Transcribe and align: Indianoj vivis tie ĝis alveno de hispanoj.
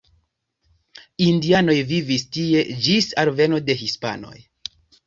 Indianoj 1.25 1.77
vivis 1.91 2.27
tie 2.39 2.65
ĝis 2.89 3.13
alveno 3.27 3.65
de 3.71 3.79
hispanoj. 3.85 4.39